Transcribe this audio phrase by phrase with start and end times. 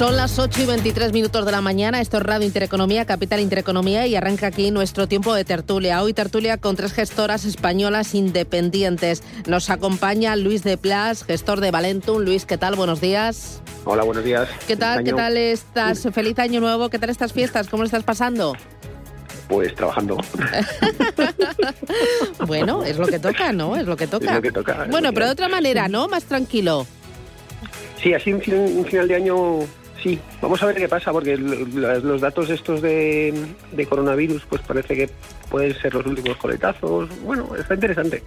[0.00, 2.00] Son las 8 y 23 minutos de la mañana.
[2.00, 6.02] Esto es Radio Intereconomía, Capital Intereconomía y arranca aquí nuestro tiempo de tertulia.
[6.02, 9.22] Hoy tertulia con tres gestoras españolas independientes.
[9.46, 12.22] Nos acompaña Luis de Plas, gestor de Valentum.
[12.22, 12.76] Luis, ¿qué tal?
[12.76, 13.60] Buenos días.
[13.84, 14.48] Hola, buenos días.
[14.66, 15.04] ¿Qué tal?
[15.04, 16.08] ¿Qué tal estás?
[16.14, 16.88] Feliz año nuevo.
[16.88, 17.68] ¿Qué tal estas fiestas?
[17.68, 18.56] ¿Cómo lo estás pasando?
[19.48, 20.16] Pues trabajando.
[22.46, 23.76] bueno, es lo que toca, ¿no?
[23.76, 24.30] Es lo que toca.
[24.30, 24.86] Es lo que toca.
[24.90, 26.08] Bueno, pero de otra manera, ¿no?
[26.08, 26.86] Más tranquilo.
[28.02, 29.66] Sí, así un, un final de año
[30.02, 33.34] Sí, vamos a ver qué pasa, porque los datos estos de,
[33.88, 35.10] coronavirus, pues parece que
[35.50, 37.10] pueden ser los últimos coletazos.
[37.22, 38.22] Bueno, está interesante.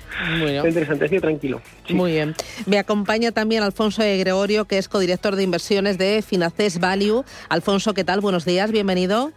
[0.46, 1.62] Está interesante, así tranquilo.
[1.90, 2.36] Muy bien.
[2.68, 7.24] Me acompaña también Alfonso de Gregorio, que es codirector de inversiones de Finaces Value.
[7.50, 8.22] Alfonso, ¿qué tal?
[8.22, 9.32] Buenos días, bienvenido.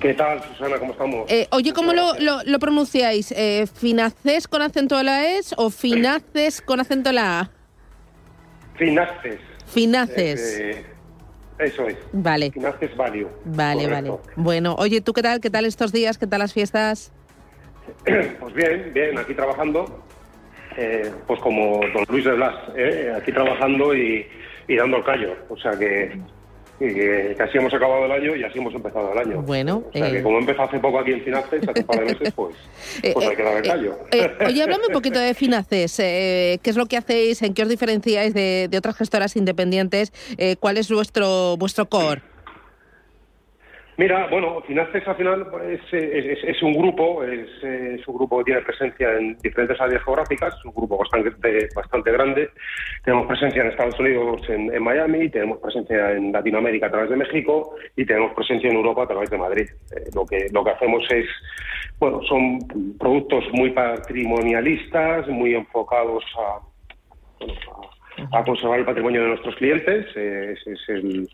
[0.00, 0.78] ¿Qué tal, Susana?
[0.78, 1.30] ¿Cómo estamos?
[1.30, 3.32] Eh, oye, ¿cómo lo, lo, pronunciáis?
[3.32, 7.50] Eh, ¿Finaces con acento de la S o Finaces con acento de la A?
[8.76, 9.38] Finaces.
[9.66, 10.58] Finaces.
[10.58, 10.91] Eh,
[11.64, 11.96] eso es.
[12.12, 12.50] Vale.
[12.50, 13.28] Finances Value.
[13.44, 14.12] Vale, vale.
[14.36, 15.40] Bueno, oye, ¿tú qué tal?
[15.40, 16.18] ¿Qué tal estos días?
[16.18, 17.12] ¿Qué tal las fiestas?
[18.40, 20.02] Pues bien, bien, aquí trabajando.
[20.76, 24.26] Eh, pues como don Luis de Blas, eh, aquí trabajando y,
[24.68, 25.36] y dando el callo.
[25.48, 26.18] O sea que
[26.88, 29.42] que casi hemos acabado el año y así hemos empezado el año.
[29.42, 31.98] Bueno, o sea, que eh, como empezó hace poco aquí en Finances, hace un par
[32.00, 32.56] de meses, pues,
[33.02, 33.98] eh, pues hay que dar el callo.
[34.10, 35.96] Eh, oye, hablame un poquito de Finances.
[35.96, 37.42] ¿Qué es lo que hacéis?
[37.42, 40.12] ¿En qué os diferenciáis de, de otras gestoras independientes?
[40.60, 42.31] ¿Cuál es vuestro, vuestro core?
[44.02, 47.48] Mira, bueno, Finances al final pues, es, un grupo, es,
[48.08, 52.50] un grupo que tiene presencia en diferentes áreas geográficas, es un grupo bastante, bastante grande.
[53.04, 57.76] Tenemos presencia en Estados Unidos, en, Miami, tenemos presencia en Latinoamérica a través de México
[57.94, 59.68] y tenemos presencia en Europa a través de Madrid.
[59.94, 61.26] Eh, lo que lo que hacemos es,
[62.00, 62.58] bueno, son
[62.98, 66.58] productos muy patrimonialistas, muy enfocados a
[68.32, 70.06] a conservar el patrimonio de nuestros clientes.
[70.14, 71.28] ese es el,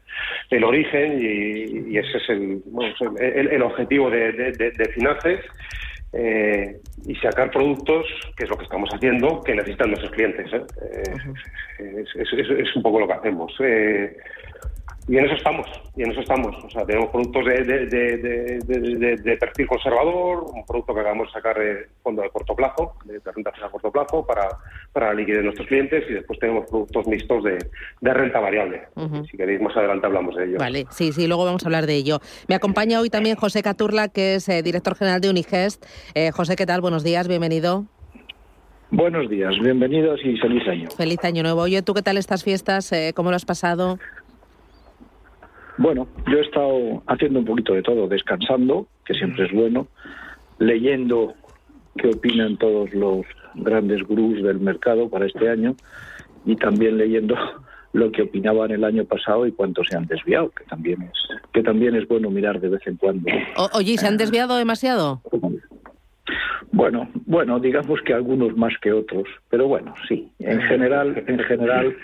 [0.51, 5.41] el origen y, ese es el, bueno, el, el, objetivo de, de, de, Finances.
[6.13, 10.51] Eh, y sacar productos, que es lo que estamos haciendo, que necesitan nuestros clientes.
[10.55, 10.65] ¿eh?
[11.81, 13.53] Eh, es, es, es, un poco lo que hacemos.
[15.09, 16.55] Y en eso estamos, y en eso estamos.
[16.63, 21.59] O sea, tenemos productos de, de, de, perfil conservador, un producto que acabamos de sacar
[21.59, 24.49] de fondo de corto plazo, de renta fija a corto plazo, para,
[24.93, 27.59] para liquidez de nuestros clientes, y después tenemos productos mixtos de,
[28.03, 28.83] renta variable.
[29.31, 30.59] Si queréis, más adelante hablamos de ello.
[30.59, 32.19] Vale, sí, sí, luego vamos a hablar de ello.
[32.47, 35.87] Me acompaña hoy también José Caturla, que es eh, director general de Unigest.
[36.15, 36.83] Eh, José, ¿qué tal?
[36.83, 37.87] Buenos días, bienvenido.
[38.91, 40.89] Buenos días, bienvenidos y feliz año.
[40.91, 41.61] Feliz año nuevo.
[41.61, 42.91] Oye, ¿tú qué tal estas fiestas?
[42.93, 43.99] Eh, ¿Cómo lo has pasado?
[45.79, 49.87] Bueno, yo he estado haciendo un poquito de todo, descansando, que siempre es bueno,
[50.59, 51.35] leyendo
[51.97, 53.25] qué opinan todos los
[53.55, 55.77] grandes gurús del mercado para este año
[56.45, 57.37] y también leyendo
[57.93, 61.13] lo que opinaban el año pasado y cuánto se han desviado, que también es
[61.53, 63.31] que también es bueno mirar de vez en cuando.
[63.73, 65.23] oye, ¿se han desviado demasiado?
[66.71, 71.97] Bueno, bueno, digamos que algunos más que otros, pero bueno, sí, en general, en general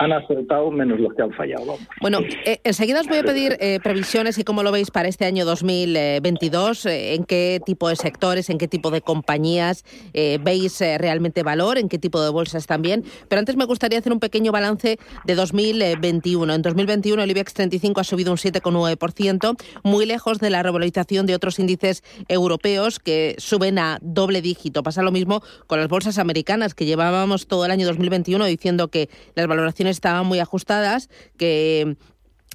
[0.00, 1.76] han acertado menos los que han fallado.
[2.00, 5.26] Bueno, eh, enseguida os voy a pedir eh, previsiones y cómo lo veis para este
[5.26, 9.84] año 2022, eh, en qué tipo de sectores, en qué tipo de compañías
[10.14, 13.04] veis realmente valor, en qué tipo de bolsas también.
[13.28, 16.54] Pero antes me gustaría hacer un pequeño balance de 2021.
[16.54, 21.34] En 2021 el IBEX 35 ha subido un 7,9%, muy lejos de la revalorización de
[21.34, 24.82] otros índices europeos que suben a doble dígito.
[24.82, 29.10] Pasa lo mismo con las bolsas americanas, que llevábamos todo el año 2021 diciendo que
[29.34, 31.96] las valoraciones estaban muy ajustadas, que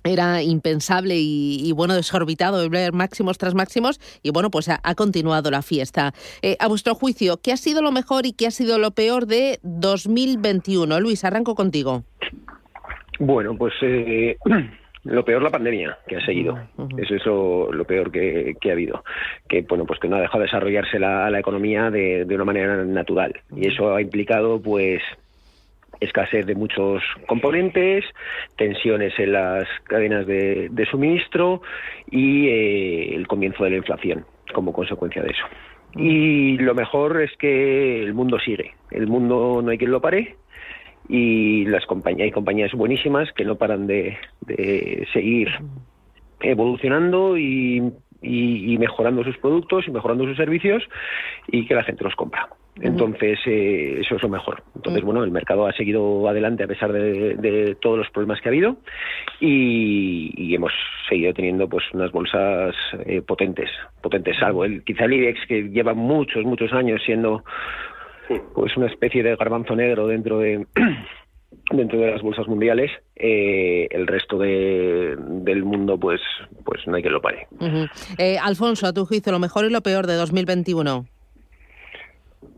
[0.06, 5.62] era impensable y, bueno, desorbitado ver máximos tras máximos y bueno, pues ha, continuado la
[5.62, 6.14] fiesta.
[6.42, 9.26] Eh, a vuestro juicio, ¿qué ha sido lo mejor y qué ha sido lo peor
[9.26, 11.00] de 2021?
[11.00, 12.04] Luis, arranco contigo.
[13.20, 14.38] Bueno, pues eh,
[15.04, 16.58] lo peor la pandemia que ha seguido.
[16.98, 19.04] Eso es lo, peor que, ha habido.
[19.50, 22.46] Que bueno, pues que no ha dejado de desarrollarse la, la economía de, de una
[22.46, 23.34] manera natural.
[23.56, 25.02] Y eso ha implicado pues
[26.00, 28.06] escasez de muchos componentes,
[28.58, 31.62] tensiones en las cadenas de, suministro
[32.10, 35.46] y eh, el comienzo de la inflación como consecuencia de eso.
[35.96, 40.36] Y lo mejor es que el mundo sigue, el mundo no hay quien lo pare
[41.08, 45.50] y las compañías hay compañías buenísimas que no paran de, de seguir
[46.42, 47.94] evolucionando y
[48.26, 50.84] y, mejorando sus productos y mejorando sus servicios
[51.48, 52.50] y que la gente los compra.
[52.82, 54.64] Entonces, eh, eso es lo mejor.
[54.76, 58.52] Entonces, bueno, el mercado ha seguido adelante a pesar de, todos los problemas que ha
[58.52, 58.78] habido
[59.40, 60.72] y, hemos
[61.10, 62.74] seguido teniendo pues unas bolsas
[63.06, 63.70] eh, potentes,
[64.02, 67.44] potentes, salvo el, quizá el IBEX que lleva muchos, muchos años siendo
[68.54, 70.66] pues una especie de garbanzo negro dentro de
[71.72, 76.22] dentro de las bolsas mundiales, eh, el resto de, del mundo, pues,
[76.64, 77.48] pues no hay que lo pare.
[78.18, 81.06] Eh, Alfonso, a tu juicio, lo mejor y lo peor de 2021.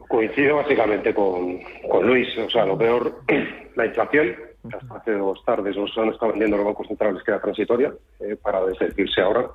[0.08, 1.60] Coincido básicamente con,
[1.90, 2.38] con Luis.
[2.38, 3.22] O sea, lo peor,
[3.76, 4.36] la inflación,
[4.72, 8.36] hasta hace dos tardes nos han estado vendiendo los bancos centrales que era transitoria, eh,
[8.42, 9.48] para desdecirse ahora.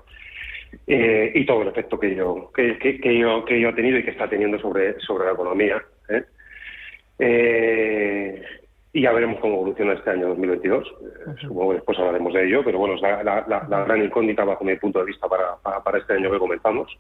[0.87, 4.13] y todo el efecto que yo que, que, yo que yo ha tenido y que
[4.13, 5.83] está teniendo sobre sobre la economía
[7.19, 8.43] eh,
[8.95, 10.87] y ya veremos cómo evoluciona este año 2022.
[10.87, 14.77] Eh, supongo que después hablaremos de ello, pero bueno, es la, gran incógnita bajo mi
[14.77, 16.95] punto de vista para, para, este año que comenzamos.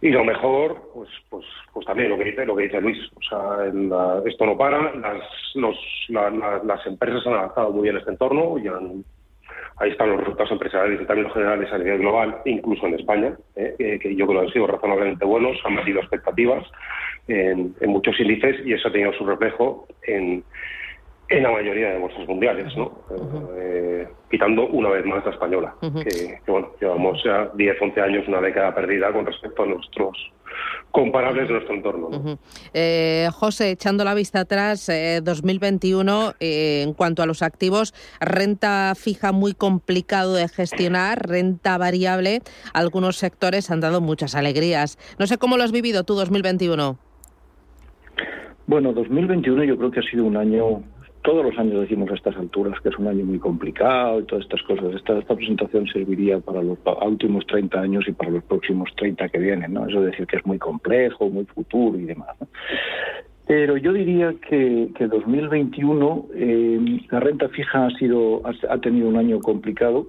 [0.00, 2.98] Y lo mejor, pues, pues, pues también lo que dice, lo que dice Luis.
[3.16, 5.22] O sea, esto no para, las,
[5.54, 5.76] los,
[6.08, 8.68] las empresas han adaptado muy bien a este entorno y
[9.76, 13.36] ahí están los resultados empresariales y también los generales a nivel global, incluso en España,
[13.56, 16.64] eh, que yo creo que han sido razonablemente buenos, han metido expectativas
[17.28, 20.44] en, en muchos índices y eso ha tenido su reflejo en
[21.28, 22.92] en la mayoría de bolsas mundiales, ¿no?
[23.56, 28.40] Eh, quitando una vez más la española, que, bueno, llevamos ya 10, 11 años, una
[28.40, 30.32] década perdida con respecto a nuestros
[30.90, 32.38] comparables de nuestro entorno.
[32.72, 34.88] eh, José, echando la vista atrás,
[35.22, 42.42] 2021, eh, en cuanto a los activos, renta fija muy complicado de gestionar, renta variable,
[42.72, 44.98] algunos sectores han dado muchas alegrías.
[45.18, 46.98] No sé cómo lo has vivido tú 2021.
[48.66, 50.82] Bueno, 2021 yo creo que ha sido un año
[51.24, 54.44] todos los años decimos a estas alturas que es un año muy complicado y todas
[54.44, 54.94] estas cosas.
[54.94, 59.38] Esta, esta presentación serviría para los últimos 30 años y para los próximos 30 que
[59.38, 59.88] vienen, ¿no?
[59.88, 62.36] Eso es decir, que es muy complejo, muy futuro y demás.
[63.46, 69.16] Pero yo diría que, que 2021 eh, la renta fija ha sido ha, tenido un
[69.16, 70.08] año complicado,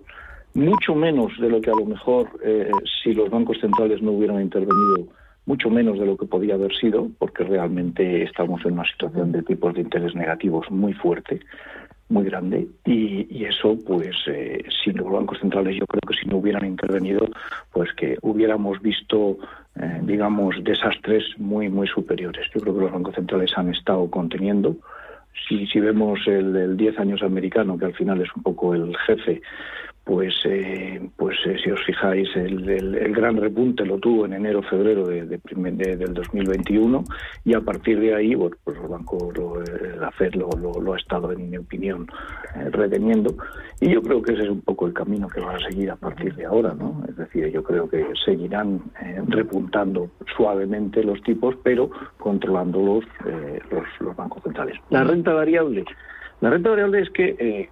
[0.54, 2.70] mucho menos de lo que a lo mejor eh,
[3.02, 5.08] si los bancos centrales no hubieran intervenido
[5.46, 9.44] mucho menos de lo que podía haber sido, porque realmente estamos en una situación de
[9.44, 11.40] tipos de interés negativos muy fuerte,
[12.10, 16.38] muy grande, y, eso, pues, eh, si los bancos centrales, yo creo que si no
[16.38, 17.28] hubieran intervenido,
[17.72, 19.38] pues que hubiéramos visto,
[19.76, 22.48] eh, digamos, desastres muy, muy superiores.
[22.54, 24.78] Yo creo que los bancos centrales han estado conteniendo.
[25.48, 28.96] Si, si vemos el, el 10 años americano, que al final es un poco el
[28.98, 29.42] jefe,
[30.06, 34.62] pues eh, pues eh, si os fijáis el, el, gran repunte lo tuvo en enero
[34.62, 37.04] febrero de, del 2021
[37.44, 39.64] y a partir de ahí pues, el banco lo,
[40.00, 40.50] la Fed lo,
[40.80, 42.06] lo, ha estado en mi opinión
[42.56, 43.36] eh, reteniendo
[43.82, 45.96] y yo creo que ese es un poco el camino que va a seguir a
[45.96, 48.82] partir de ahora no es decir yo creo que seguirán
[49.28, 53.06] repuntando suavemente los tipos pero controlando los,
[53.72, 54.78] los los bancos centrales.
[54.90, 55.84] La renta variable.
[56.42, 57.70] La renta variable es que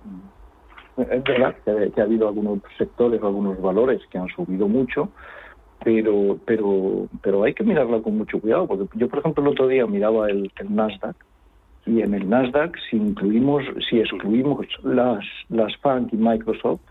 [0.98, 5.10] es verdad que, ha habido algunos sectores o algunos valores que han subido mucho,
[5.84, 9.68] pero pero pero hay que mirarla con mucho cuidado, porque yo, por ejemplo, el otro
[9.68, 11.16] día miraba el, Nasdaq
[11.86, 16.82] y en el Nasdaq, si incluimos, si excluimos las, las FANG y Microsoft,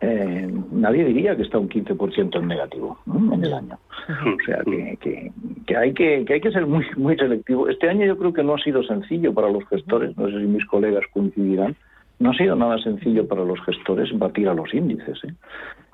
[0.00, 3.78] eh, nadie diría que está un 15% en negativo en el año.
[4.08, 5.32] O sea, que,
[5.66, 7.68] que, hay que, que hay que ser muy, muy selectivo.
[7.68, 10.46] Este año yo creo que no ha sido sencillo para los gestores, no sé si
[10.46, 11.76] mis colegas coincidirán,
[12.18, 15.18] no ha sido nada sencillo para los gestores batir a los índices.
[15.24, 15.34] ¿eh?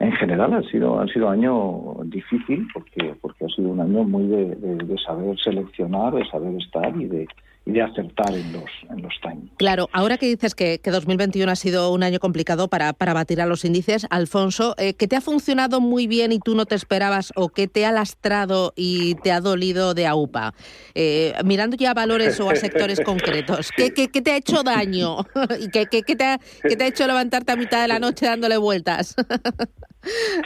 [0.00, 4.26] En general ha sido, ha sido año difícil porque, porque ha sido un año muy
[4.26, 7.26] de saber seleccionar, de saber estar y de,
[7.72, 9.52] de acertar en los, en los timings.
[9.58, 13.42] Claro, ahora que dices que, que 2021 ha sido un año complicado para, para batir
[13.42, 16.74] a los índices, Alfonso, eh, ¿qué te ha funcionado muy bien y tú no te
[16.74, 20.54] esperabas o qué te ha lastrado y te ha dolido de AUPA?
[20.94, 24.62] Eh, mirando ya a valores o a sectores concretos, ¿qué, qué, qué te ha hecho
[24.62, 25.18] daño?
[25.60, 28.24] ¿Y qué, qué, te ha, qué te ha hecho levantarte a mitad de la noche
[28.24, 29.14] dándole vueltas?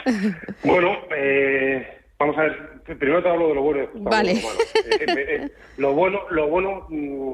[0.63, 4.31] bueno, eh Vamos a ver, primero te hablo de lo bueno vale.
[4.33, 4.39] Eh,
[4.99, 7.31] eh, eh, lo bueno, lo bueno, mm,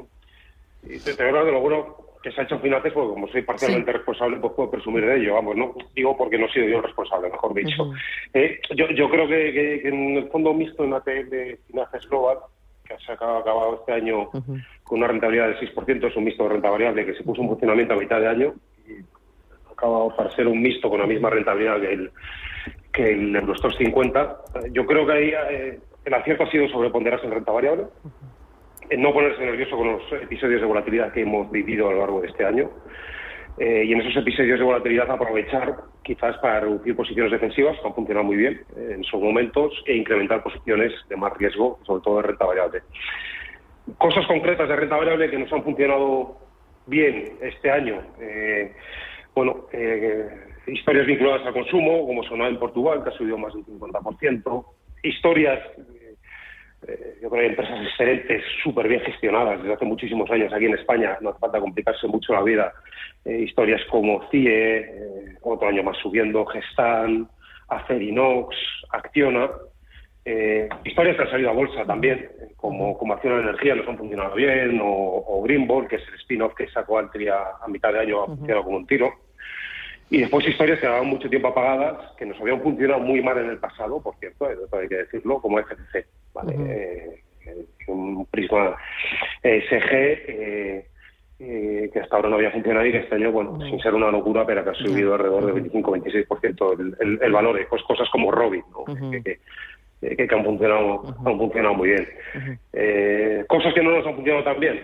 [1.04, 3.42] te, te hablar de lo bueno que se ha hecho en finanzas, porque como soy
[3.42, 5.34] parcialmente responsable, pues puedo presumir de ello.
[5.34, 7.92] Vamos, no digo porque no he sido yo responsable, mejor dicho.
[8.74, 12.38] yo, yo creo que, en el fondo mixto en ATL de Finanzas Global,
[12.84, 14.30] que se ha acabado este año
[14.84, 17.48] con una rentabilidad del 6%, es un mixto de renta variable que se puso en
[17.48, 18.54] funcionamiento a mitad de año
[18.86, 19.00] y
[19.68, 22.10] ha acabado para ser un mixto con la misma rentabilidad que el,
[22.92, 24.36] que el Eurostox 50.
[24.72, 27.84] Yo creo que ahí eh, el acierto ha sido sobreponderarse en renta variable,
[28.96, 32.28] no ponerse nervioso con los episodios de volatilidad que hemos vivido a lo largo de
[32.28, 32.70] este año.
[33.58, 37.94] Eh, y en esos episodios de volatilidad aprovechar quizás para reducir posiciones defensivas, que han
[37.94, 42.22] funcionado muy bien en esos momentos, e incrementar posiciones de más riesgo, sobre todo de
[42.28, 42.82] renta variable.
[43.98, 46.38] Cosas concretas de renta variable que nos han funcionado
[46.86, 48.00] bien este año.
[48.18, 48.72] Eh,
[49.34, 50.28] bueno, eh,
[50.66, 54.64] historias vinculadas al consumo, como sonaba en Portugal, que ha subido más del 50%.
[55.02, 55.60] Historias
[56.86, 60.64] eh, yo creo que hay empresas excelentes, súper bien gestionadas desde hace muchísimos años aquí
[60.64, 61.18] en España.
[61.20, 62.72] No hace falta complicarse mucho la vida.
[63.24, 67.28] Eh, historias como CIE, eh, otro año más subiendo, Gestan,
[67.68, 68.56] Acerinox,
[68.90, 69.50] Acciona.
[70.84, 74.34] historias que han salido a bolsa también, como, como Acción de Energía, nos han funcionado
[74.34, 78.22] bien, o, o Greenball, que es el spin-off que sacó Altria a mitad de año,
[78.22, 79.12] ha funcionado como un tiro.
[80.10, 83.50] Y después historias que llevaban mucho tiempo apagadas, que nos habían funcionado muy mal en
[83.50, 86.04] el pasado, por cierto, hay que decirlo, como FCC.
[86.34, 86.54] ¿vale?
[86.58, 88.76] Eh, eh, un prisma
[89.42, 90.84] SG
[91.42, 94.10] eh, que hasta ahora no había funcionado y que este año, bueno, sin ser una
[94.10, 97.66] locura, pero que ha subido alrededor del 25-26% el, el, valor.
[97.70, 98.64] Pues cosas como Robin,
[99.10, 99.38] que, que,
[100.02, 103.46] han funcionado han funcionado muy bien.
[103.48, 104.80] cosas que no nos han funcionado tan bien,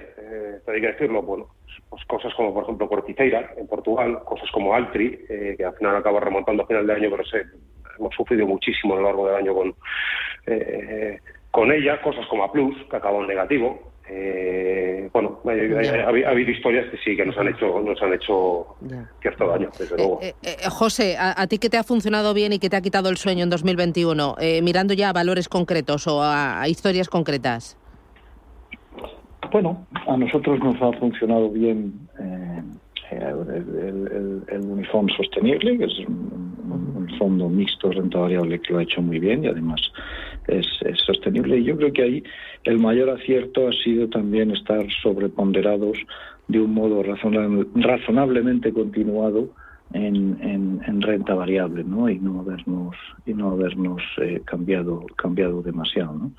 [0.67, 1.47] hay que decirlo, bueno,
[1.89, 5.19] pues cosas como por ejemplo Corticeira en Portugal, cosas como Altri,
[5.57, 7.45] que al final acaba remontando a final de año, pero se,
[7.99, 9.75] hemos sufrido muchísimo a lo largo del año con
[10.47, 11.19] eh,
[11.51, 13.81] con ella, cosas como A Plus, que acabó en negativo.
[14.09, 18.77] Eh, bueno, ha, habido historias que sí que nos han hecho nos han hecho
[19.21, 20.21] cierto daño, desde eh, luego.
[20.23, 20.35] Eh,
[20.71, 23.43] José, ¿a, ti qué te ha funcionado bien y qué te ha quitado el sueño
[23.43, 24.37] en 2021?
[24.63, 27.77] mirando ya a valores concretos o a, historias concretas.
[29.51, 32.09] Bueno, a nosotros nos ha funcionado bien
[33.11, 34.87] el, el,
[35.17, 36.47] sostenible, que es un,
[37.19, 39.81] fondo mixto renta variable que lo ha hecho muy bien y además
[40.49, 40.67] es,
[41.07, 41.59] sostenible.
[41.59, 42.25] Y yo creo que ahí
[42.65, 45.99] el mayor acierto ha sido también estar sobreponderados
[46.49, 49.51] de un modo razonablemente continuado
[49.93, 50.37] en,
[50.87, 52.09] en, renta variable, ¿no?
[52.09, 56.33] Y no habernos y no habernos eh, cambiado cambiado demasiado, ¿no?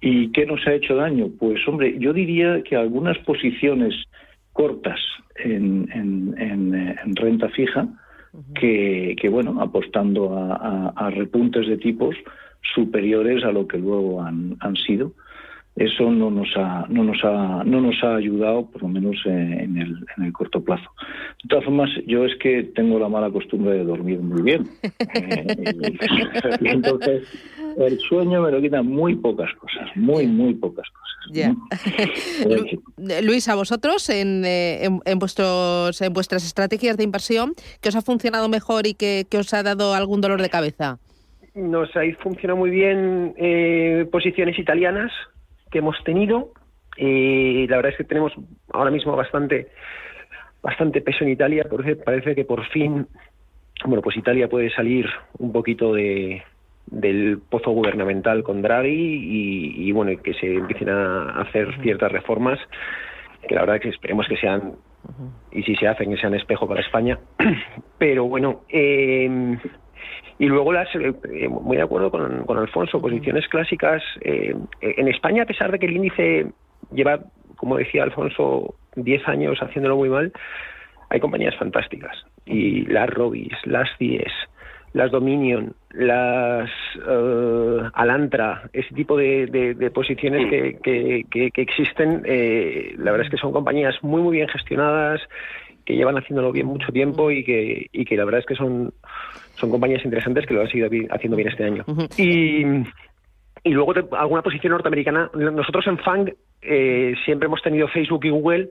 [0.00, 1.28] ¿Y qué nos ha hecho daño?
[1.38, 3.94] Pues hombre, yo diría que algunas posiciones
[4.52, 5.00] cortas
[5.36, 7.88] en, en, en renta fija,
[8.54, 12.14] que, que, bueno, apostando a, a, repuntes de tipos,
[12.74, 15.12] superiores a lo que luego han, han sido.
[15.76, 19.78] Eso no nos ha, no nos ha, no nos ha ayudado, por lo menos en
[19.78, 20.90] el, en el corto plazo.
[21.42, 24.68] De todas formas, yo es que tengo la mala costumbre de dormir muy bien.
[25.12, 25.56] Eh,
[26.60, 27.26] entonces,
[27.76, 31.56] el sueño me lo quita muy pocas cosas, muy, muy pocas cosas.
[33.24, 37.96] Luis, a vosotros, en, eh, en, en, vuestros, en vuestras estrategias de inversión, ¿qué os
[37.96, 40.98] ha funcionado mejor y qué, qué os ha dado algún dolor de cabeza?
[41.54, 45.10] nos ha funcionado muy bien eh, posiciones italianas
[45.70, 46.52] que hemos tenido.
[46.96, 48.32] y la verdad es que tenemos
[48.72, 49.68] ahora mismo bastante
[50.62, 53.06] bastante peso en Italia, porque parece que por fin,
[53.84, 55.08] bueno, pues Italia puede salir
[55.38, 56.42] un poquito de,
[56.86, 62.58] del pozo gubernamental con Draghi y, y bueno, que se empiecen a hacer ciertas reformas
[63.48, 64.74] que la verdad es que esperemos que sean
[65.50, 67.18] y si se hacen que sean espejo para España.
[67.98, 69.56] Pero bueno, eh,
[70.40, 74.02] y luego, las, eh, eh, muy de acuerdo con, con Alfonso, posiciones clásicas.
[74.22, 76.46] Eh, en España, a pesar de que el índice
[76.90, 77.20] lleva,
[77.56, 80.32] como decía Alfonso, 10 años haciéndolo muy mal,
[81.10, 82.16] hay compañías fantásticas.
[82.46, 84.32] Y las Robis, las CIES,
[84.94, 86.70] las Dominion, las
[87.92, 90.78] Alantra, ese tipo de, posiciones que,
[91.30, 92.22] que, que, existen,
[92.96, 95.20] la verdad es que son compañías muy, muy bien gestionadas,
[95.90, 98.92] que llevan haciéndolo bien mucho tiempo y que, y que la verdad es que son
[99.54, 101.84] son compañías interesantes que lo han seguido haciendo bien este año.
[102.16, 102.64] Y
[103.62, 105.30] y luego alguna posición norteamericana.
[105.34, 108.70] Nosotros en FANG eh, siempre hemos tenido Facebook y Google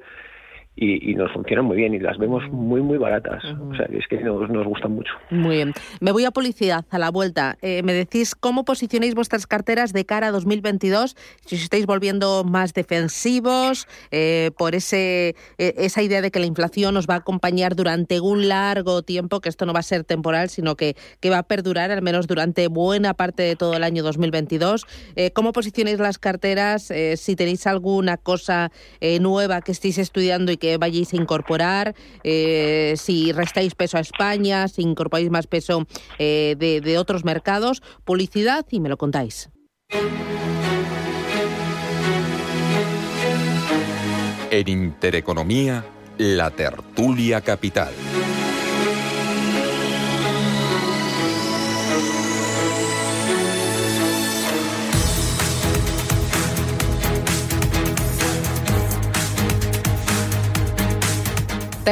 [0.81, 3.43] y, nos funcionan muy bien y las vemos muy, muy baratas.
[3.43, 5.11] O sea, es que nos, nos, gustan mucho.
[5.29, 5.73] Muy bien.
[5.99, 7.57] Me voy a publicidad, a la vuelta.
[7.61, 12.45] Eh, me decís cómo posicionáis vuestras carteras de cara a 2022, si os estáis volviendo
[12.45, 17.17] más defensivos, eh, por ese, e, esa idea de que la inflación os va a
[17.17, 21.29] acompañar durante un largo tiempo, que esto no va a ser temporal, sino que, que
[21.29, 24.85] va a perdurar al menos durante buena parte de todo el año 2022.
[25.17, 26.89] Eh, ¿Cómo posicionáis las carteras?
[27.15, 28.71] si tenéis alguna cosa
[29.19, 34.67] nueva que estéis estudiando y que vayáis a incorporar, eh, si restáis peso a España,
[34.67, 35.87] si incorporáis más peso
[36.19, 39.49] eh, de, de otros mercados, publicidad y me lo contáis.
[44.51, 45.85] En Intereconomía,
[46.17, 47.93] la tertulia capital.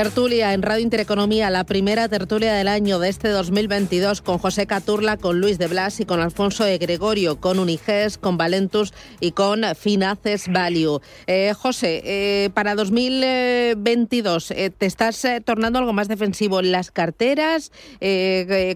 [0.04, 5.18] Tertulia en Radio Intereconomía, la primera tertulia del año de este 2022 con José Caturla,
[5.18, 9.62] con Luis de Blas y con Alfonso de Gregorio, con Uniges, con Valentus y con
[9.76, 11.00] Finaces Value.
[11.26, 17.72] Eh, José, eh, para 2022, eh, ¿te estás tornando algo más defensivo en las carteras?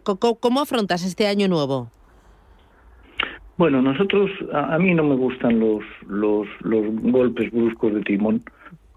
[0.04, 1.92] ¿Cómo afrontas este año nuevo?
[3.58, 8.42] Bueno, nosotros, a, mí no me gustan los, los, los golpes bruscos de timón,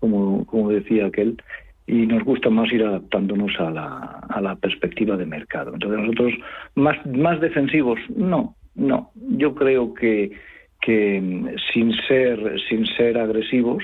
[0.01, 1.37] como, como decía aquel,
[1.87, 3.97] y nos gusta más ir adaptándonos a la,
[4.29, 5.73] a la perspectiva de mercado.
[5.75, 6.33] Entonces nosotros
[6.75, 9.11] más, más defensivos, no, no.
[9.15, 10.33] Yo creo que,
[10.81, 13.83] que sin ser, sin ser agresivos,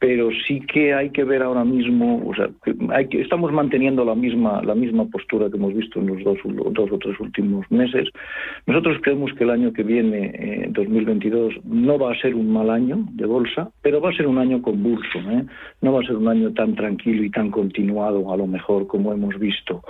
[0.00, 2.48] pero sí que hay que ver ahora mismo, o sea,
[3.12, 6.38] estamos manteniendo la misma la misma postura que hemos visto en los dos,
[6.72, 8.08] dos o tres últimos meses.
[8.66, 12.70] Nosotros creemos que el año que viene, eh, 2022, no va a ser un mal
[12.70, 15.18] año de bolsa, pero va a ser un año convulso.
[15.18, 15.44] ¿eh?
[15.82, 19.12] No va a ser un año tan tranquilo y tan continuado, a lo mejor, como
[19.12, 19.82] hemos visto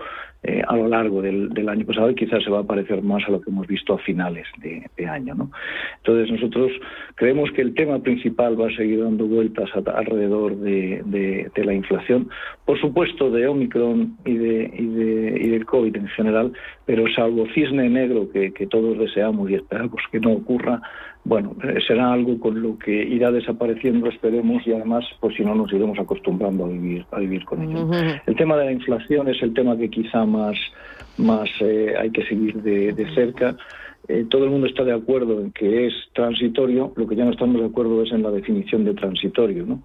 [0.43, 3.31] eh, a lo largo del, año pasado y quizás se va a parecer más a
[3.31, 5.35] lo que hemos visto a finales de, año.
[5.35, 5.51] ¿no?
[5.99, 6.73] Entonces nosotros
[7.17, 9.69] creemos que el tema principal va a seguir dando vueltas
[10.01, 12.29] alrededor de, la inflación,
[12.65, 16.53] por supuesto de Omicron y, de, y, de, y del COVID en general,
[16.87, 20.81] pero salvo cisne negro que, que todos deseamos y esperamos que no ocurra,
[21.25, 25.55] bueno, eh, será algo con lo que irá desapareciendo, esperemos, y además, pues si no,
[25.55, 27.91] nos iremos acostumbrando a vivir, a vivir con ello.
[28.27, 30.57] El tema de la inflación es el tema que quizá más,
[31.19, 33.55] más eh, hay que seguir de, cerca.
[34.11, 37.31] Eh, todo el mundo está de acuerdo en que es transitorio, lo que ya no
[37.31, 39.83] estamos de acuerdo es en la definición de transitorio, ¿no?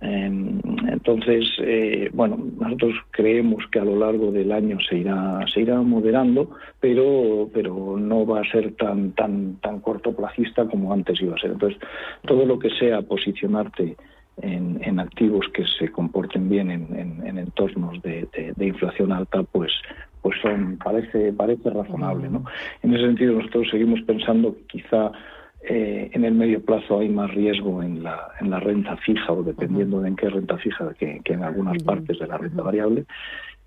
[0.00, 5.60] Em, entonces, eh, bueno, nosotros creemos que a lo largo del año se irá se
[5.60, 11.34] irá moderando, pero pero no va a ser tan tan tan cortoplacista como antes iba
[11.34, 11.50] a ser.
[11.50, 11.78] Entonces,
[12.26, 13.96] todo lo que sea posicionarte
[14.40, 18.28] en, activos que se comporten bien en, entornos de,
[18.60, 19.72] inflación alta, pues pues
[20.42, 22.44] son parece parece razonable, ¿no?
[22.82, 25.12] En ese sentido, nosotros seguimos pensando que quizá
[25.60, 29.42] eh, en el medio plazo hay más riesgo en la, en la renta fija o
[29.42, 33.04] dependiendo de en qué renta fija que, en algunas partes de la renta variable.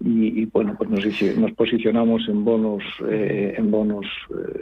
[0.04, 4.08] Y, bueno, pues nos, nos, posicionamos en bonos, eh, en bonos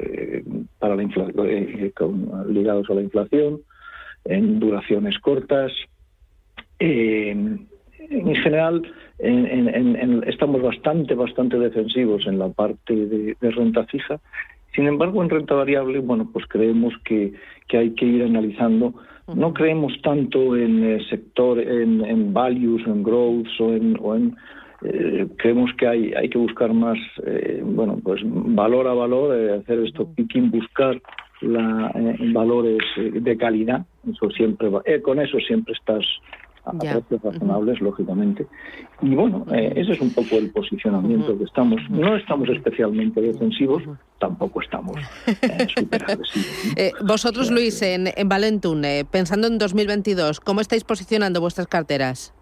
[0.02, 0.44] eh,
[0.80, 1.04] para la
[2.50, 3.62] ligados a la inflación,
[4.26, 5.72] en duraciones cortas.
[6.78, 7.68] en
[8.36, 8.82] general,
[9.20, 14.20] estamos bastante, bastante defensivos en la parte de renta fija
[14.76, 17.34] sin embargo, en renta variable, bueno, pues creemos que,
[17.68, 18.94] que hay que ir analizando.
[19.34, 24.36] No creemos tanto en el sector, en, en values, en growth o en, o en
[24.84, 29.56] eh, creemos que hay, hay que buscar más, eh, bueno, pues valor a valor, eh,
[29.56, 31.00] hacer esto picking, buscar
[31.42, 31.92] la,
[32.34, 33.86] valores de calidad.
[34.10, 34.70] Eso siempre
[35.02, 36.06] con eso siempre estás
[36.70, 38.48] a precios razonables, lógicamente.
[39.02, 41.82] Y bueno, eh, ese es un poco el posicionamiento que estamos.
[41.90, 43.84] No estamos especialmente defensivos,
[44.20, 46.74] tampoco estamos eh, súper agresivos.
[46.76, 52.34] Eh, vosotros, Luis, en, en Valentun, pensando en 2022, ¿cómo estáis posicionando vuestras carteras?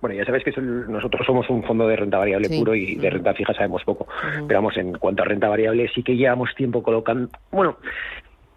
[0.00, 3.34] Bueno, ya sabéis que nosotros somos un fondo de renta variable puro y de renta
[3.34, 4.06] fija sabemos poco.
[4.46, 7.28] Pero vamos, en cuanto a renta variable, sí que llevamos tiempo colocando.
[7.50, 7.76] Bueno,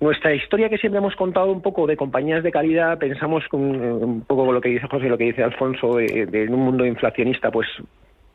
[0.01, 4.21] nuestra historia que siempre hemos contado un poco de compañías de calidad, pensamos con, un
[4.21, 7.51] poco con lo que dice José y lo que dice Alfonso, de, un mundo inflacionista,
[7.51, 7.67] pues,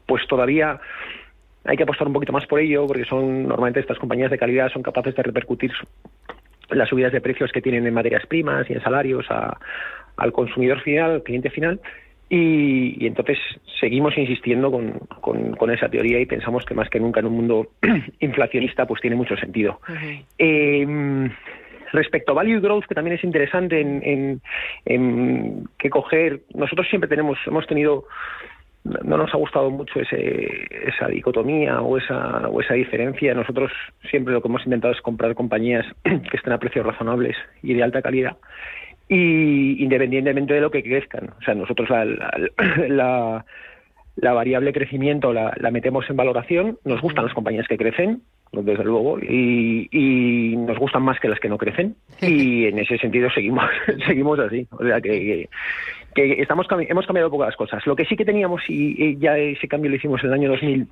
[0.06, 0.80] pues todavía
[1.64, 4.70] hay que apostar un poquito más por ello, porque son normalmente estas compañías de calidad
[4.72, 5.72] son capaces de repercutir
[6.70, 9.26] las subidas de precios que tienen en materias primas y en salarios
[10.16, 11.80] al consumidor final, al cliente final.
[12.28, 13.38] Y, entonces
[13.80, 14.98] seguimos insistiendo con,
[15.56, 17.68] con, esa teoría y pensamos que más que nunca en un mundo
[18.20, 19.80] inflacionista pues tiene mucho sentido.
[20.38, 21.30] Em,
[21.92, 24.40] respecto a value growth, que también es interesante en, en,
[24.84, 28.06] en que coger, nosotros siempre tenemos, hemos tenido
[29.04, 33.34] no nos ha gustado mucho ese, esa dicotomía o esa, o esa diferencia.
[33.34, 33.72] Nosotros
[34.10, 37.82] siempre lo que hemos intentado es comprar compañías que estén a precios razonables y de
[37.82, 38.36] alta calidad
[39.08, 41.30] y independientemente de lo que crezcan.
[41.38, 41.88] O sea, nosotros
[42.88, 43.44] la,
[44.16, 48.84] la, variable crecimiento la, la, metemos en valoración, nos gustan las compañías que crecen, desde
[48.84, 53.30] luego, y, y, nos gustan más que las que no crecen, y en ese sentido
[53.30, 53.64] seguimos,
[54.06, 54.66] seguimos así.
[54.70, 55.48] O sea, que,
[56.14, 57.86] que, estamos, hemos cambiado pocas cosas.
[57.86, 60.86] Lo que sí que teníamos, y, ya ese cambio lo hicimos en el año 2000,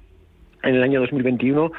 [0.62, 1.72] en el año 2021,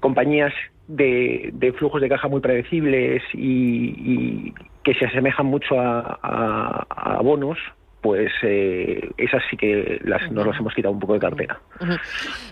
[0.00, 0.52] compañías
[0.88, 7.58] de, de flujos de caja muy predecibles y, que se asemejan mucho a, bonos,
[8.00, 11.60] pues eh, esas sí que las, nos las hemos quitado un poco de cartera.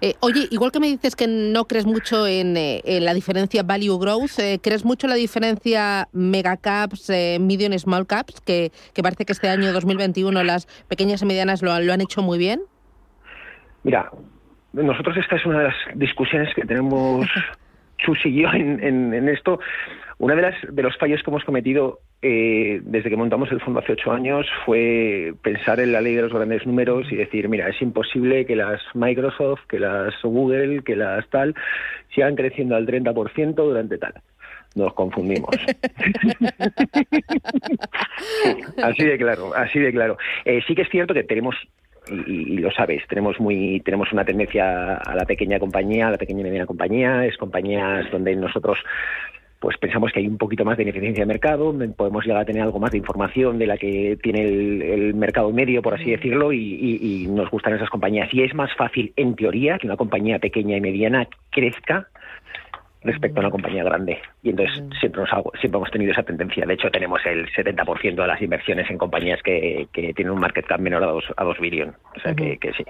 [0.03, 3.99] Eh, oye, igual que me dices que no crees mucho en, eh, la diferencia value
[3.99, 7.09] growth, ¿crees mucho en la diferencia mega caps,
[7.41, 8.71] medium small caps, que,
[9.03, 12.61] parece que este año 2021 las pequeñas y medianas lo, han hecho muy bien?
[13.83, 14.11] Mira,
[14.83, 17.27] nosotros esta es una de las discusiones que tenemos
[17.99, 19.59] Chus y yo en, esto.
[20.19, 23.81] Una de las de los fallos que hemos cometido eh, desde que montamos el fondo
[23.81, 27.69] hace ocho años fue pensar en la ley de los grandes números y decir, mira,
[27.69, 31.55] es imposible que las Microsoft, que las Google, que las tal,
[32.15, 34.15] sigan creciendo al 30% durante tal.
[34.75, 35.51] Nos confundimos.
[38.83, 40.17] así de claro, así de claro.
[40.45, 41.55] Eh, sí que es cierto que tenemos
[42.09, 46.41] y, lo sabes, tenemos muy tenemos una tendencia a la pequeña compañía, a la pequeña
[46.41, 48.79] y mediana compañía, es compañías donde nosotros
[49.59, 52.63] pues pensamos que hay un poquito más de ineficiencia de mercado, podemos llegar a tener
[52.63, 57.27] algo más de información de la que tiene el, mercado medio, por así decirlo, y,
[57.31, 58.33] nos gustan esas compañías.
[58.33, 62.09] Y es más fácil, en teoría, que una compañía pequeña y mediana crezca
[63.07, 64.19] respecto a una compañía grande.
[64.43, 66.67] Y entonces siempre, nos siempre hemos tenido esa tendencia.
[66.67, 70.81] De hecho, tenemos el 70% de las inversiones en compañías que, tienen un market cap
[70.81, 71.95] menor a 2 a dos billion.
[72.17, 72.85] O sea que, sí.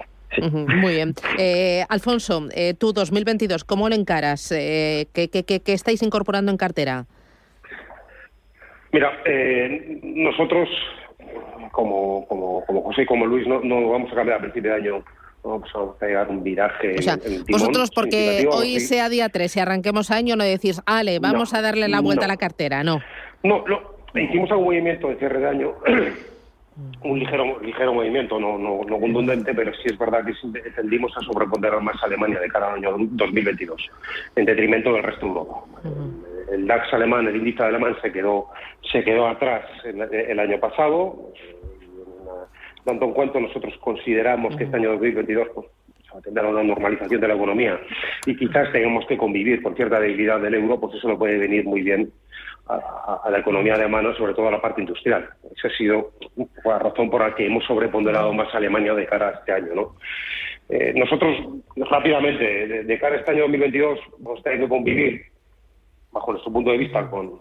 [0.51, 1.13] Muy bien.
[1.39, 4.51] Eh, Alfonso, eh, tú 2022, ¿cómo lo encaras?
[4.51, 7.05] Eh, ¿qué, qué, estáis incorporando en cartera?
[8.91, 10.67] Mira, eh, nosotros,
[11.71, 14.77] como, como, como José y como Luis, no, no vamos a cambiar a principio de
[14.77, 15.03] año
[15.43, 16.95] vamos a pegar un viraje.
[16.97, 17.17] O sea,
[17.49, 21.87] vosotros, porque hoy sea día 3 y arranquemos año, no decís, Ale, vamos a darle
[21.87, 23.01] la vuelta a la cartera, no.
[23.43, 23.63] No,
[24.15, 25.73] hicimos algún movimiento de cierre de año.
[27.03, 30.33] un ligero ligero movimiento, no, no, no contundente, pero sí es verdad que
[30.71, 33.89] tendimos a sobreponderar más a Alemania de cara al año 2022,
[34.35, 35.63] en detrimento del resto de Europa.
[36.51, 38.49] El DAX alemán, el índice alemán se quedó
[38.91, 41.33] se quedó atrás el año pasado,
[42.87, 45.67] tanto en cuanto nosotros consideramos que este año 2022 pues,
[46.15, 47.77] va a tener una normalización de la economía
[48.25, 51.65] y quizás tengamos que convivir con cierta debilidad del euro, pues eso no puede venir
[51.65, 52.09] muy bien
[52.69, 55.27] a, la economía alemana, sobre todo a la parte industrial.
[55.55, 56.13] Esa ha sido
[56.63, 59.75] la razón por la que hemos sobreponderado más a Alemania de cara a este año.
[59.75, 59.95] ¿no?
[60.69, 61.35] Eh, nosotros,
[61.75, 65.21] rápidamente, de, cara a este año 2022, vamos a tener que convivir,
[66.13, 67.33] bajo nuestro punto de vista, con,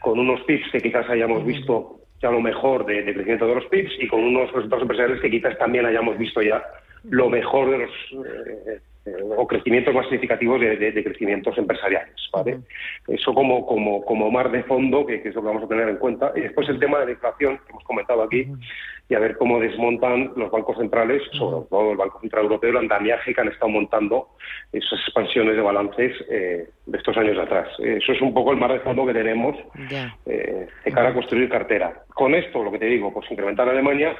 [0.00, 4.08] con unos PIBs que quizás hayamos visto lo mejor de, crecimiento de los PIBs y
[4.08, 6.62] con unos resultados empresariales que quizás también hayamos visto ya
[7.04, 7.90] lo mejor de los
[8.26, 12.58] eh, eh, o crecimientos más significativos de, crecimientos empresariales, ¿vale?
[13.06, 15.96] Eso como, como, como mar de fondo, que, es lo que vamos a tener en
[15.96, 16.32] cuenta.
[16.34, 18.48] Y después el tema de la inflación, que hemos comentado aquí,
[19.08, 22.76] y a ver cómo desmontan los bancos centrales, sobre todo el Banco Central Europeo, el
[22.78, 24.30] andamiaje que han estado montando
[24.72, 27.68] esas expansiones de balances eh, de estos años atrás.
[27.78, 29.56] Eso es un poco el mar de fondo que tenemos
[30.26, 32.02] eh, de cara a construir cartera.
[32.14, 34.16] Con esto, lo que te digo, pues incrementar Alemania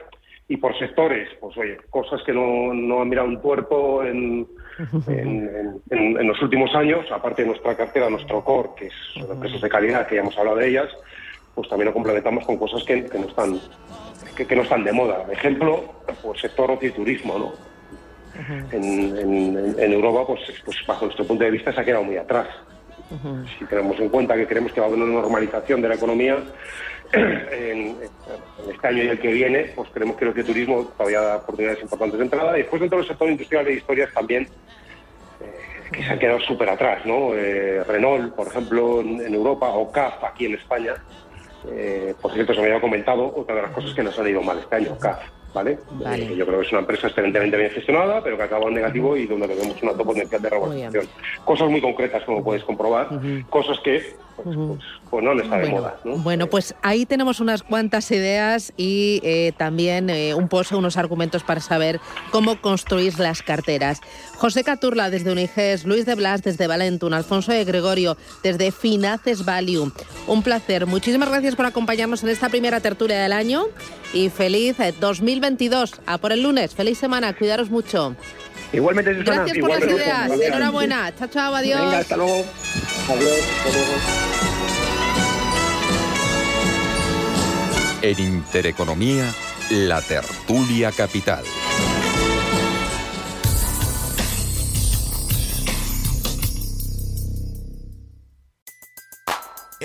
[0.48, 4.46] y por sectores, pues oye, cosas que no, no han mirado un puerto en,
[5.08, 10.06] en, los últimos años, aparte de nuestra cartera, nuestro core, que es empresas de calidad,
[10.06, 10.88] que ya hemos hablado de ellas,
[11.56, 13.58] pues también lo complementamos con cosas que, que no están
[14.36, 15.26] que, no están de moda.
[15.32, 15.82] Ejemplo,
[16.22, 17.52] pues sector ocio y turismo, ¿no?
[18.70, 22.46] en, en, Europa, pues, pues bajo nuestro punto de vista, se ha quedado muy atrás.
[23.58, 26.38] Si tenemos en cuenta que creemos que va a haber una normalización de la economía
[27.12, 27.96] en,
[28.70, 32.18] este año y el que viene, pues creemos que el turismo todavía da oportunidades importantes
[32.18, 32.58] de entrada.
[32.58, 34.48] Y después dentro del sector industrial de historias también
[35.40, 37.32] eh, que se han quedado súper atrás, ¿no?
[37.34, 40.94] Eh, Renault, por ejemplo, en, Europa, o CAF aquí en España,
[41.68, 44.42] eh, por cierto, se me había comentado otra de las cosas que nos han ido
[44.42, 45.20] mal este año, CAF.
[45.62, 46.36] ¿Vale?
[46.36, 49.26] yo creo que es una empresa excelentemente bien gestionada, pero que acaba en negativo y
[49.26, 51.06] donde tenemos un alto potencial de revalorización.
[51.44, 53.08] Cosas muy concretas, como puedes comprobar,
[53.50, 55.98] cosas que pues, pues, pues, no está de moda.
[56.04, 61.42] Bueno, pues ahí tenemos unas cuantas ideas y eh, también eh, un pozo, unos argumentos
[61.42, 64.00] para saber cómo construir las carteras.
[64.36, 69.90] José Caturla desde Uniges, Luis de Blas desde Valentun, Alfonso de Gregorio desde Finaces Value.
[70.26, 70.86] Un placer.
[70.86, 73.64] Muchísimas gracias por acompañarnos en esta primera tertulia del año
[74.12, 75.92] y feliz 2022.
[75.92, 76.74] Eh, A por el lunes.
[76.74, 77.32] Feliz semana.
[77.34, 78.16] Cuidaros mucho.
[78.72, 79.44] Igualmente, Susana.
[79.44, 80.30] Gracias por las ideas.
[80.40, 81.12] Enhorabuena.
[81.16, 81.54] Chao, chao.
[81.54, 81.80] Adiós.
[81.80, 82.44] Venga, hasta luego.
[83.08, 83.40] Adiós.
[88.02, 89.32] En Intereconomía,
[89.70, 91.44] la tertulia capital.